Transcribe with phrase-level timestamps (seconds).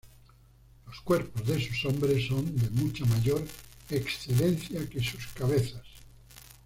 [0.87, 3.45] Los cuerpos de sus hombres son de mucha mayor
[3.91, 5.85] excelencia que sus cabezas.